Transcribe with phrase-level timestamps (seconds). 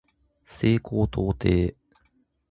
[0.47, 1.75] 西高東低